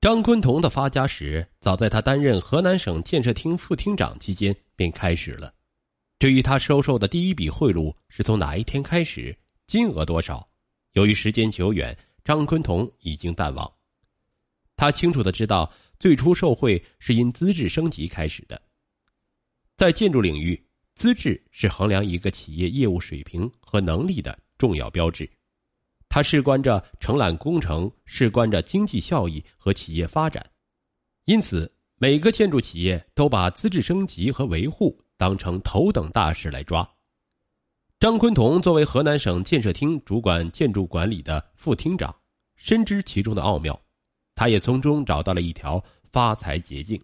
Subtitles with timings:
[0.00, 5.52] 张昆同的发家史，早在他担任河南省建设厅副厅长期间便开始了。
[6.18, 9.36] 至于他收受的第一笔贿赂是从哪一天开始，
[9.66, 10.48] 金额多少，
[10.94, 11.94] 由于时间久远，
[12.24, 13.70] 张昆同已经淡忘。
[14.74, 18.58] 他清楚的知道，最初受贿是因资质升级开始的。
[19.76, 20.58] 在建筑领域，
[20.94, 25.30] 资质是衡量一个企业业务水平和能力的重要标志。
[26.12, 30.44] 它事关着承揽工程，事关着经济效益和企业发展，
[31.26, 36.86] 因此每个建筑企业都把资质升级和维护当成头等大事来抓。
[38.00, 42.12] 张昆同作为河南省建设厅主管建筑管理的副厅长，
[42.56, 43.80] 深知其中的奥妙，
[44.34, 47.00] 他也从中找到了一条发财捷径。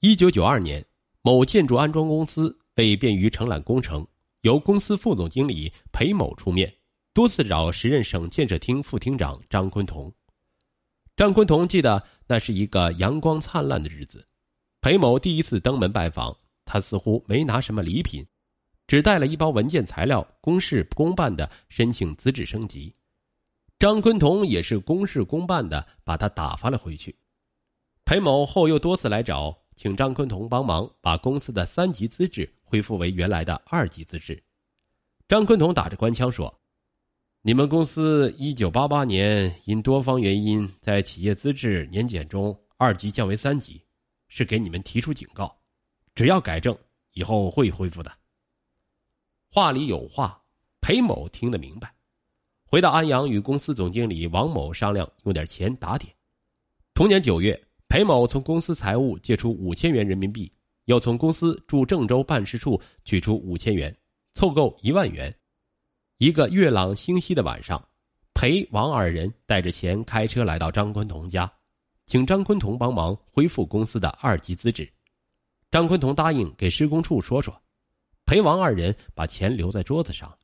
[0.00, 0.82] 一九九二年，
[1.20, 4.06] 某建筑安装公司为便于承揽工程，
[4.40, 6.72] 由公司副总经理裴某出面。
[7.16, 10.12] 多次找时任省建设厅副厅长张昆同。
[11.16, 14.28] 张昆同记得那是一个阳光灿烂的日子，
[14.82, 18.22] 裴某第一次登门拜访，他似乎没拿什么礼品，
[18.86, 22.92] 只带了一包文件材料，公事公办的申请资质升级。
[23.78, 27.16] 张坤同也是公事公办的把他打发了回去。
[28.04, 34.38] 裴某后又多次来找，请张坤同帮忙把公司的三级资质恢复为原来的二级资质。
[35.26, 36.54] 张坤同打着官腔说。
[37.46, 43.80] 你们公司一九八八年因多方原因，在企业资质年检中二级降为三级，
[44.26, 45.56] 是给你们提出警告，
[46.12, 46.76] 只要改正，
[47.12, 48.10] 以后会恢复的。
[49.48, 50.42] 话里有话，
[50.80, 51.94] 裴某听得明白，
[52.64, 56.12] 回到安阳与公司总经理王某商量，用点钱打点。
[56.94, 60.50] 同年九月，裴某从公司财务借出五千元人民币，
[60.86, 63.96] 又从公司驻郑州办事处取出五千元，
[64.34, 65.32] 凑够一万元。
[66.18, 67.82] 一个月朗星稀的晚上，
[68.32, 71.50] 裴王二人带着钱开车来到张坤同家，
[72.06, 74.90] 请张坤同帮忙恢复公司的二级资质。
[75.70, 77.54] 张坤同答应给施工处说说，
[78.24, 80.34] 裴王二人把钱留在桌子上。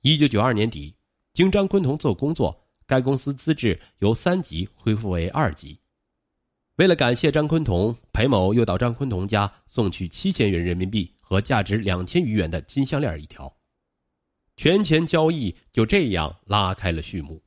[0.00, 0.92] 一九九二年底，
[1.32, 5.78] 经张坤同做工作，该公司资质由三级恢复为二级。
[6.74, 13.54] 为了感谢张坤同，裴某又到张坤同家送去七千元人民币和价值两千余元的金项链一条。
[14.56, 17.42] 权钱交易就这样拉开了序幕，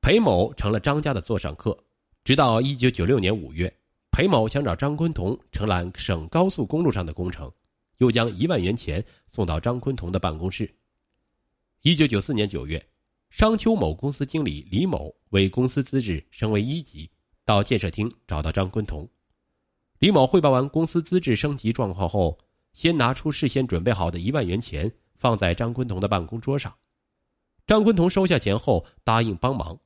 [0.00, 1.76] 裴某成了张家的座上客。
[2.24, 3.72] 直到一九九六年五月，
[4.10, 7.52] 裴某想找张昆同承揽省高速公路上的工程，
[7.98, 10.72] 又将一万元钱送到张昆同的办公室。
[11.82, 12.84] 一九九四年九月，
[13.30, 17.10] 商丘某公司经理李某为公司资质升为一级，
[17.44, 19.08] 到建设厅找到张昆同。
[19.98, 22.38] 李某汇报完公司资质升级状况后，
[22.72, 24.90] 先拿出事先准备好的一万元钱。
[25.22, 26.74] 放在张昆同的办公桌上，
[27.64, 29.78] 张昆同收下钱后答应帮忙。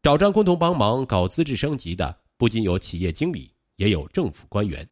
[0.00, 4.88] 找张昆同帮忙搞资质升级的不仅有企业经理，也有政府官员。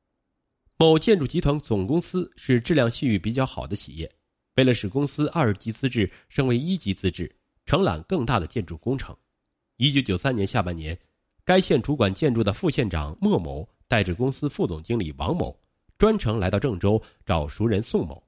[0.76, 4.12] 某建筑集团总公司是质量信誉比较好的企业，
[4.56, 7.32] 为了使公司二级资质升为一级资质，
[7.66, 9.16] 承揽更大的建筑工程，
[9.76, 10.98] 一九九三年下半年，
[11.44, 15.56] 该县主管建筑的副县长莫某带着公司副总经理王某，
[15.98, 18.25] 专程来到郑州找熟人宋某。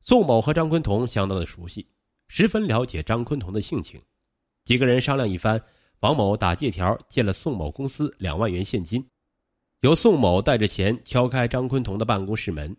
[0.00, 1.86] 宋某和张昆同相当的熟悉，
[2.28, 4.00] 十分了解张昆同的性情。
[4.64, 5.60] 几个人商量一番，
[6.00, 9.06] 王某打借条借了宋某公司两万元现金，
[9.80, 12.74] 由宋某带着钱敲开张昆同的办公室门。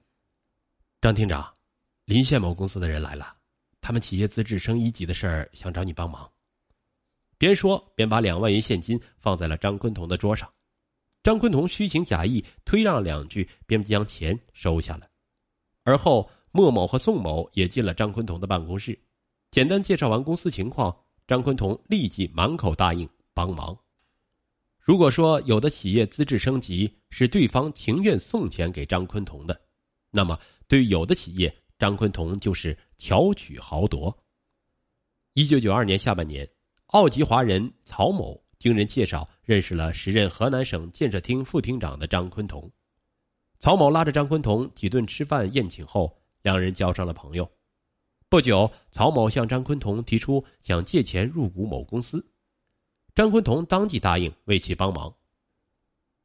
[1.02, 1.53] 张厅长，
[2.06, 3.35] 临县某公司的人来了，
[3.81, 6.29] 他们企业资质升一级的事儿想找你帮忙。
[7.38, 10.52] 边说边把两万元现金放在了张昆同的桌上。
[11.22, 15.08] 张昆同虚情假意推让两句，便将钱收下了，
[15.84, 16.29] 而后。
[16.52, 18.98] 莫某和宋某也进了张昆同的办公室，
[19.52, 20.96] 简单介绍完公司情况，
[21.28, 23.78] 张昆同立即满口答应帮忙。
[24.80, 29.62] 如果说有的企业资质升级是对方情愿送钱给张昆同的，
[30.09, 34.16] 那么对于有的企业，张昆同就是巧取豪夺。
[35.34, 36.50] 一九九二年下半年，
[36.88, 42.68] 澳籍华人曹某经人介绍认识了时任河南省建设厅副厅长的张昆同，
[43.59, 46.19] 曹某拉着张昆同几顿吃饭宴请后。
[46.41, 47.50] 两人交上了朋友。
[48.28, 52.24] 不久，曹某向张昆同提出想借钱入股某公司，
[53.16, 55.12] 张昆同当即答应为其帮忙。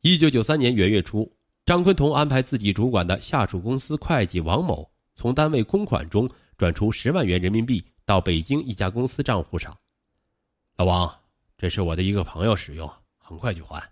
[0.03, 1.31] 一九九三年元月初，
[1.65, 6.29] 张昆同安排自己主管的下属公司会计王某从单位公款中
[6.59, 9.75] 转出十万元人民币到北京一家公司账户上。
[10.77, 11.21] 老王，
[11.57, 12.87] 这是我的一个朋友使用，
[13.17, 13.83] 很快就还。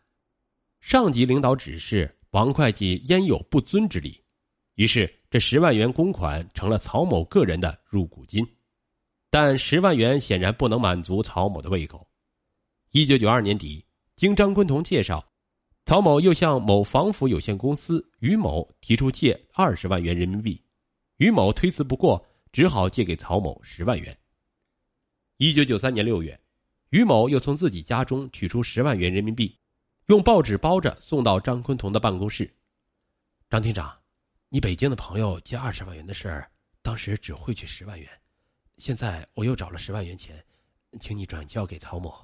[0.80, 4.22] 上级领导指示，王会计焉有不遵之理？
[4.74, 8.46] 于是，这十万元公款成了曹某个人的入股金，
[9.30, 12.06] 但十万元显然不能满足曹某的胃口。
[12.90, 13.82] 一九九二年底，
[14.14, 15.24] 经张昆同介绍，
[15.86, 20.62] 曹某又向某防腐有限公司于某提出借二十万元人民币，
[21.16, 24.14] 于某推辞不过，只好借给曹某十万元。
[25.38, 26.38] 一九九三年六月，
[26.90, 29.58] 于某又从自己家中取出十万元人民币，
[30.08, 32.54] 用报纸包着送到张昆同的办公室。
[33.48, 33.98] 张厅长，
[34.54, 36.50] 你北京的朋友借二十万元的事儿，
[36.82, 38.06] 当时只汇去十万元，
[38.76, 40.44] 现在我又找了十万元钱，
[41.00, 42.14] 请你转交给曹某。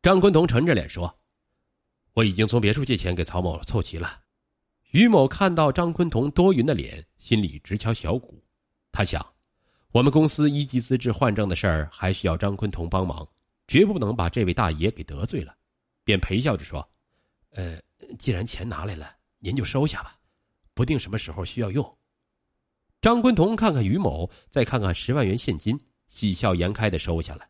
[0.00, 1.14] 张坤同沉着脸说
[2.14, 4.22] ：“我已经从别处借钱给曹某凑齐了。”
[4.92, 8.42] 于某看到张坤同多云的脸，心里直敲小鼓，
[8.90, 9.34] 他想。
[9.92, 13.28] 我们公司一级资质换证的事儿还需要张坤同帮忙，
[13.68, 15.54] 绝不能把这位大爷给得罪了，
[16.04, 16.90] 便陪笑着说
[17.52, 17.78] ：“呃，
[18.18, 20.18] 既然钱拿来了，您就收下吧，
[20.74, 21.98] 不定什么时候需要用。”
[23.00, 25.78] 张昆同看看于某，再看看十万元现金，
[26.08, 27.48] 喜笑颜开的收下来。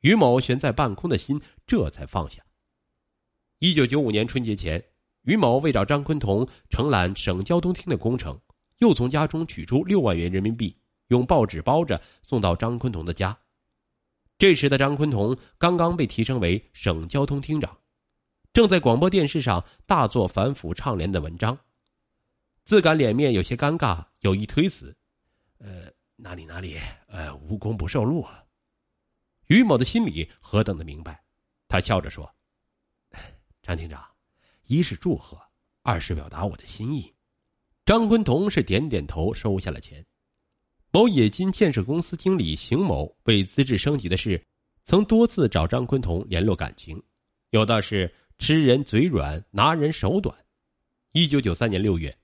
[0.00, 2.42] 于某悬在半空的心这才放下。
[3.60, 4.84] 一九九五年春节前，
[5.22, 8.40] 于某为找张昆同承揽省交通厅的工程，
[8.78, 10.76] 又从家中取出六万元人民币。
[11.08, 13.38] 用报纸包着送到张昆同的家。
[14.38, 17.76] 这时的张昆同刚刚被提升为省交通厅长，
[18.52, 21.58] 正在广播电视上大做反腐倡廉的文章，
[22.64, 24.96] 自感脸面有些尴尬，有意推辞
[25.58, 26.78] ：“呃，哪里哪里，
[27.08, 28.42] 呃，无功不受禄啊。”
[29.48, 31.22] 于某的心里何等的明白，
[31.68, 32.32] 他笑着说
[33.62, 34.04] ：“张厅长，
[34.66, 35.38] 一是祝贺，
[35.82, 37.12] 二是表达我的心意。”
[37.84, 40.04] 张坤同是点点头，收下了钱。
[40.92, 44.40] 某冶金建设公司经理邢某为资质升级的事，
[44.84, 47.02] 曾多次找张坤同联络感情，
[47.50, 50.36] 有的是吃人嘴软，拿人手短。
[51.12, 52.16] 一九九三年六月，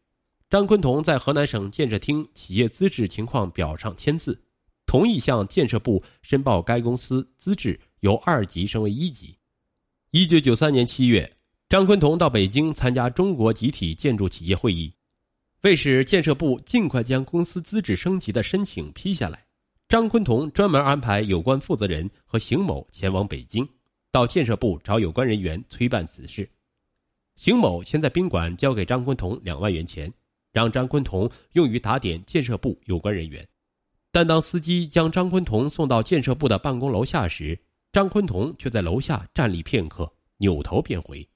[0.51, 4.41] 张昆同在河南省建设厅企业资质情况表上签字，
[4.87, 9.37] 同意向建设部申报该公司资质由二级升为一级。
[10.11, 11.31] 一九九三年七月，
[11.69, 14.91] 张昆同到北京参加中国集体建筑企业会议。
[15.63, 19.45] 为使建设部尽快将公司资质升级的申请批下来，
[19.87, 23.69] 张昆同专门安排有关负责人和邢某前往北京，
[24.11, 26.49] 到建设部找有关人员催办此事。
[27.37, 30.11] 邢某先在宾馆交给张昆同两万元钱，
[30.59, 33.47] 让张昆同用于打点建设部有关人员。
[34.11, 37.57] 但当司机将张昆同送到建设部的办公楼下时，
[37.93, 41.27] 张昆同却在楼下站立片刻，扭头便回。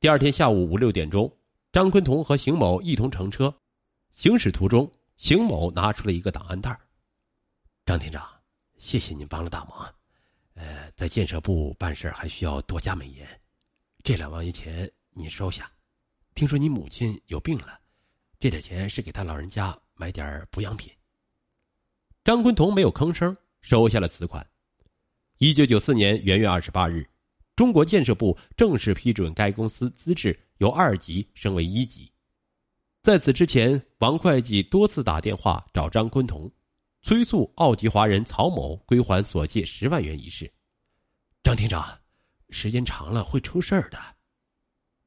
[0.00, 1.30] 第二天下午五六点钟。
[1.72, 3.54] 张昆同和邢某一同乘车，
[4.14, 6.78] 行驶途中，邢某拿出了一个档案袋。
[7.86, 8.22] 张厅长，
[8.76, 9.94] 谢谢您帮了大忙。
[10.52, 13.26] 呃，在建设部办事还需要多加美颜，
[14.04, 15.70] 这两万元钱您收下。
[16.34, 17.80] 听说你母亲有病了，
[18.42, 20.92] 这点钱是给他老人家买点补养品。
[22.24, 24.44] 张昆同没有吭声，收下了此款。
[25.38, 27.08] 一九九四年元月二十八日，
[27.54, 30.36] 中国建设部正式批准该公司资质。
[30.58, 32.10] 由二级升为一级，
[33.00, 36.50] 在此之前，王会计多次打电话找张昆同，
[37.00, 40.52] 催促澳籍华人曹某归还所借十万元一事。
[41.44, 41.96] 张厅长，
[42.50, 44.00] 时间长了会出事儿的。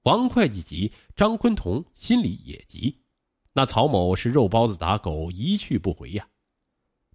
[0.04, 2.98] 王会计急，张昆同心里也急。
[3.56, 6.28] 那曹某是肉包子打狗，一去不回呀。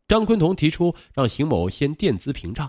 [0.08, 2.68] 张昆同提出让邢某先垫资平账，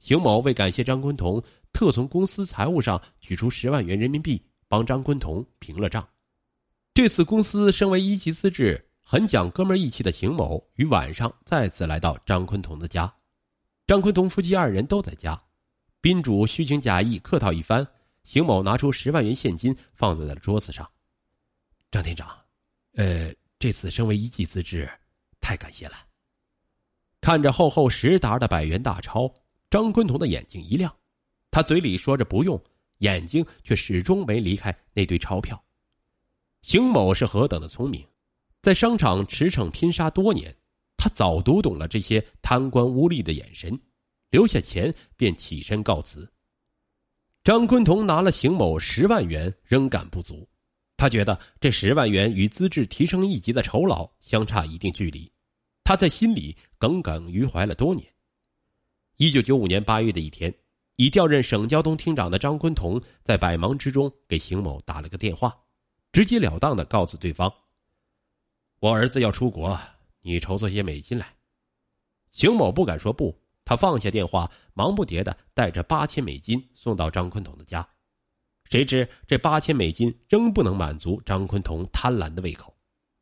[0.00, 1.40] 邢某为感谢张昆同，
[1.72, 4.44] 特从公司财务上取出十万元人民币。
[4.72, 6.08] 帮张昆同平了账。
[6.94, 13.14] 这次公司升为一级资质，很讲哥们义气的邢某于晚上再次来到张昆同的家。
[13.86, 15.38] 张昆同夫妻二人都在家，
[16.00, 17.86] 宾主虚情假意客套一番。
[18.24, 20.90] 邢某拿出十万元现金放在了桌子上。
[21.90, 22.26] 张厅长，
[22.94, 24.90] 呃，这次升为一级资质，
[25.40, 25.96] 太感谢了。
[27.20, 29.32] 看着厚厚十沓的百元大钞，
[29.70, 30.94] 张昆同的眼睛一亮，
[31.50, 32.62] 他嘴里说着不用。
[32.98, 35.60] 眼睛却始终没离开那堆钞票。
[36.60, 38.06] 邢某是何等的聪明，
[38.60, 40.56] 在商场驰骋拼杀多年，
[40.96, 43.76] 他早读懂了这些贪官污吏的眼神，
[44.30, 46.30] 留下钱便起身告辞。
[47.42, 50.48] 张昆同拿了邢某十万元，仍感不足，
[51.02, 55.28] 他觉得这十万元与资质提升一级的酬劳相差一定距离，
[55.82, 58.06] 他在心里耿耿于怀了多年。
[59.16, 60.54] 一九九五年八月的一天。
[60.96, 65.52] 已调任省交通厅长的张昆同在百忙之中给邢某打了个电话，
[66.12, 67.52] 直截了当的告诉对方
[68.78, 69.76] ：“我儿子要出国，
[70.20, 71.34] 你筹措些美金来。”
[72.30, 77.88] 邢某不敢说不，他放下电话，忙不迭的带着八千美金送到张昆同的家。
[78.72, 82.74] 谁知这八千美金仍不能满足张昆同贪婪的胃口，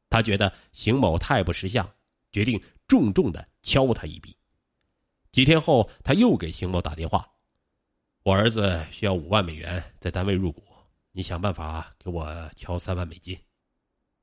[0.09, 1.85] 他觉得邢某太不识相，
[2.30, 4.33] 决定重重的敲他一笔。
[5.33, 7.28] 几天后，他又给邢某打电话。
[8.23, 10.62] 我儿子需要五万美元在单位入股，
[11.11, 13.37] 你想办法给我敲三万美金。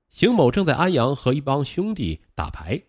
[0.10, 2.81] 邢某正在安阳和一帮兄弟打牌，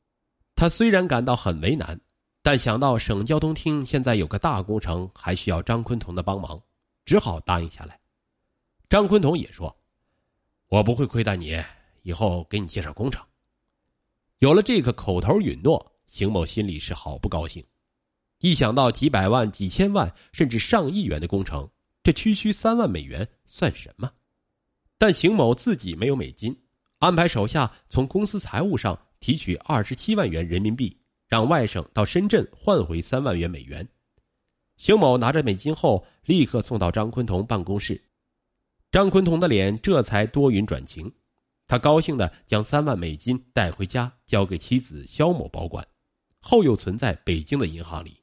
[0.55, 2.01] 他虽然感到很为难，
[2.41, 6.63] 但想到省交通厅现在有个大工程，还需要张坤同的帮忙，
[7.05, 7.99] 只好答应下来。
[8.89, 9.77] 张坤同也说
[10.69, 11.63] ：“我不会亏待你，
[12.03, 13.23] 以后给你介绍工程。”
[14.41, 17.63] 有了这个口头允诺，邢某心里是好不高兴。
[18.39, 21.69] 一想到几百万、几千万甚至上亿元的工程，
[22.03, 24.11] 这区区三万美元算什么？
[24.97, 26.59] 但邢某自己没有美金。
[27.01, 33.87] 安排手下从公司财务上提取二十七万元人民币，让外甥到深圳换回三万元美元。
[34.79, 38.03] 邢某拿着美金后，立刻送到张坤同办公室。
[38.91, 41.13] 张坤同的脸这才多云转晴，
[41.67, 45.87] 他高兴的将三万美金带回家，交给妻子肖某保管，
[46.41, 48.23] 后又存在北京的银行里。